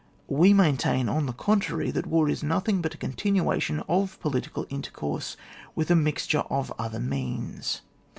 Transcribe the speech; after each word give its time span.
We 0.29 0.51
maintain, 0.51 1.07
on 1.09 1.27
the 1.27 1.31
contrary: 1.31 1.91
that 1.91 2.07
war 2.07 2.27
is 2.27 2.41
nothing 2.41 2.81
but 2.81 2.95
a 2.95 2.97
continuation 2.97 3.81
of 3.81 4.19
political 4.19 4.65
intercourse, 4.69 5.37
with 5.75 5.91
a 5.91 5.95
mixture 5.95 6.39
of 6.49 6.73
other 6.79 6.99
means. 6.99 7.81